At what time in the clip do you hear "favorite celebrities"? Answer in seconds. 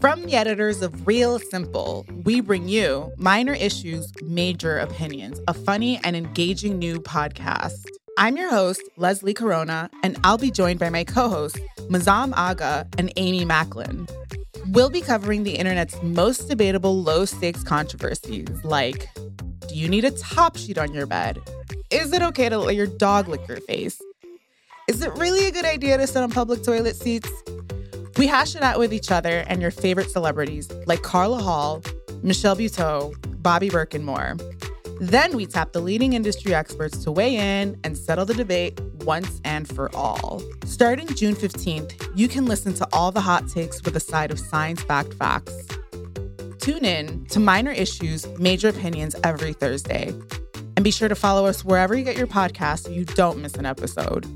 29.70-30.68